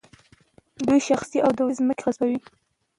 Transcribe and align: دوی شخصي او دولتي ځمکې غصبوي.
دوی 0.85 0.99
شخصي 1.09 1.37
او 1.45 1.51
دولتي 1.57 1.77
ځمکې 1.79 2.03
غصبوي. 2.05 2.39